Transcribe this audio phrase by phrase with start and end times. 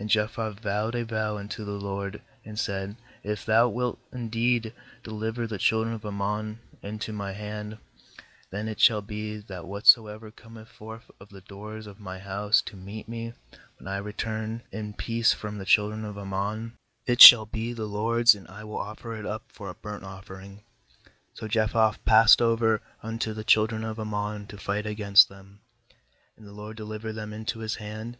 [0.00, 5.10] 30And Jephthah vowed a vow unto the LORD, and said: 'If Thou wilt indeed de
[5.12, 7.78] liver the children of Ammon into my hand,
[8.52, 12.60] 81then it shall be, that whatso ever cometh forth of the doors of my house
[12.62, 13.32] to meet me,
[13.78, 16.76] when I return in peace from the children of Am mon,
[17.06, 20.64] it shall be the LORD'S, and I will offer it up for a burnt offering/
[21.40, 25.60] ^So Jephthah passed over unto the children of A mm on to fight against them;
[26.36, 28.08] and the LORD delivered them into his hand.